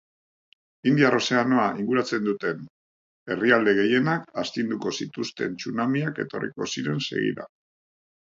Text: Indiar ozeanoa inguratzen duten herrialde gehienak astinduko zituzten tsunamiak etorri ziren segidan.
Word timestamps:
Indiar 0.91 1.15
ozeanoa 1.17 1.65
inguratzen 1.81 2.23
duten 2.29 2.63
herrialde 3.35 3.75
gehienak 3.81 4.25
astinduko 4.43 4.95
zituzten 5.03 5.61
tsunamiak 5.65 6.23
etorri 6.27 6.53
ziren 6.73 7.05
segidan. 7.11 7.53